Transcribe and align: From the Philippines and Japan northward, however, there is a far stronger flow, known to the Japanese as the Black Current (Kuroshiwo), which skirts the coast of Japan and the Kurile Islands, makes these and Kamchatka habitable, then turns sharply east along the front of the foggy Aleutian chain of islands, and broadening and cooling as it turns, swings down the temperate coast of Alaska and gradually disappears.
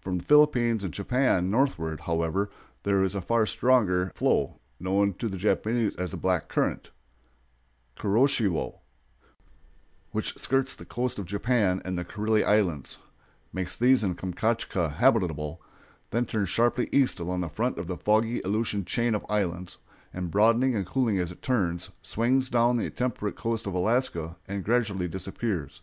From 0.00 0.18
the 0.18 0.24
Philippines 0.24 0.82
and 0.82 0.92
Japan 0.92 1.48
northward, 1.48 2.00
however, 2.00 2.50
there 2.82 3.04
is 3.04 3.14
a 3.14 3.20
far 3.20 3.46
stronger 3.46 4.10
flow, 4.16 4.58
known 4.80 5.14
to 5.20 5.28
the 5.28 5.36
Japanese 5.36 5.94
as 5.94 6.10
the 6.10 6.16
Black 6.16 6.48
Current 6.48 6.90
(Kuroshiwo), 7.96 8.80
which 10.10 10.36
skirts 10.36 10.74
the 10.74 10.84
coast 10.84 11.20
of 11.20 11.24
Japan 11.26 11.80
and 11.84 11.96
the 11.96 12.04
Kurile 12.04 12.44
Islands, 12.44 12.98
makes 13.52 13.76
these 13.76 14.02
and 14.02 14.18
Kamchatka 14.18 14.88
habitable, 14.94 15.62
then 16.10 16.26
turns 16.26 16.48
sharply 16.48 16.88
east 16.90 17.20
along 17.20 17.40
the 17.40 17.48
front 17.48 17.78
of 17.78 17.86
the 17.86 17.96
foggy 17.96 18.40
Aleutian 18.40 18.84
chain 18.84 19.14
of 19.14 19.24
islands, 19.28 19.78
and 20.12 20.32
broadening 20.32 20.74
and 20.74 20.84
cooling 20.84 21.20
as 21.20 21.30
it 21.30 21.42
turns, 21.42 21.90
swings 22.02 22.48
down 22.48 22.76
the 22.76 22.90
temperate 22.90 23.36
coast 23.36 23.68
of 23.68 23.74
Alaska 23.74 24.36
and 24.48 24.64
gradually 24.64 25.06
disappears. 25.06 25.82